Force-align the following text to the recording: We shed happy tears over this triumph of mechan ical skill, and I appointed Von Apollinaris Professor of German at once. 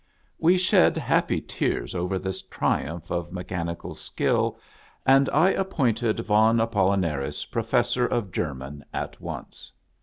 We 0.39 0.57
shed 0.57 0.97
happy 0.97 1.41
tears 1.41 1.93
over 1.93 2.17
this 2.17 2.41
triumph 2.41 3.11
of 3.11 3.29
mechan 3.29 3.75
ical 3.77 3.95
skill, 3.95 4.57
and 5.05 5.29
I 5.29 5.49
appointed 5.51 6.21
Von 6.21 6.57
Apollinaris 6.57 7.45
Professor 7.45 8.07
of 8.07 8.31
German 8.31 8.83
at 8.95 9.21
once. 9.21 9.71